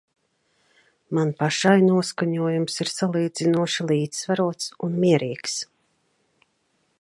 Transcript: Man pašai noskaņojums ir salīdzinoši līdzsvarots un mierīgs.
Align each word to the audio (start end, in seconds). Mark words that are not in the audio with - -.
Man 1.17 1.33
pašai 1.41 1.75
noskaņojums 1.89 2.81
ir 2.85 2.91
salīdzinoši 2.93 3.87
līdzsvarots 3.93 4.73
un 4.89 4.97
mierīgs. 5.05 5.61